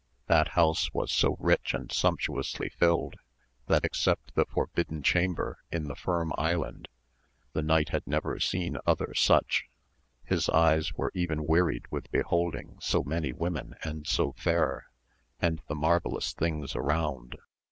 That 0.25 0.47
house 0.57 0.91
was 0.95 1.11
so 1.11 1.37
rich 1.39 1.75
and 1.75 1.89
sumptu 1.89 2.39
ously 2.39 2.69
filled, 2.69 3.17
that 3.67 3.85
except 3.85 4.33
the 4.33 4.47
Forbidden 4.47 5.03
Chamber 5.03 5.59
in 5.71 5.83
the 5.83 5.95
Firm 5.95 6.33
Island, 6.39 6.87
the 7.53 7.61
knight 7.61 7.89
had 7.89 8.07
never 8.07 8.39
seen 8.39 8.79
other 8.87 9.13
such 9.13 9.65
j 9.65 9.65
his 10.25 10.49
eyes 10.49 10.91
were 10.95 11.11
even 11.13 11.45
wearied 11.45 11.85
with 11.91 12.09
beholding 12.09 12.77
so 12.79 13.03
many 13.03 13.31
women 13.31 13.75
and 13.83 14.07
so 14.07 14.31
fair, 14.31 14.87
and 15.39 15.61
the 15.67 15.75
marvellous 15.75 16.33
things 16.33 16.75
around. 16.75 17.37